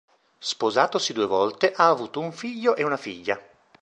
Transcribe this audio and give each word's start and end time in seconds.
Sposatosi 0.39 1.13
due 1.13 1.27
volte, 1.27 1.73
ha 1.75 1.87
avuto 1.87 2.19
un 2.21 2.31
figlio 2.31 2.75
e 2.75 2.83
una 2.83 2.97
figlia. 2.97 3.39